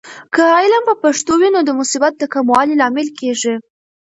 [0.33, 3.55] که علم په پښتو وي، نو د مصیبت د کموالي لامل کیږي.